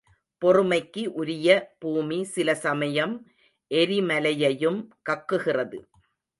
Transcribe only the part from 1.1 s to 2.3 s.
உரிய பூமி